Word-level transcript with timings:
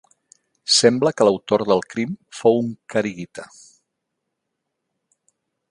Sembla 0.77 1.11
que 1.19 1.27
l'autor 1.27 1.63
del 1.73 1.83
crim 1.91 2.15
fou 2.41 2.57
un 2.63 2.73
kharigita. 2.93 3.47